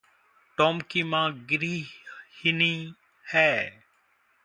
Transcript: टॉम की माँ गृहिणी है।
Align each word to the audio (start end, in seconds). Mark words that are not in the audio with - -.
टॉम 0.57 0.79
की 0.79 1.03
माँ 1.03 1.31
गृहिणी 1.33 2.93
है। 3.25 3.83